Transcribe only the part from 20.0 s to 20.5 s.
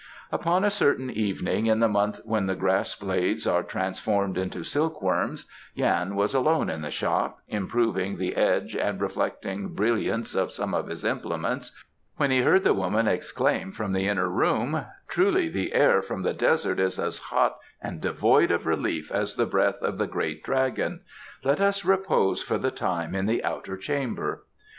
Great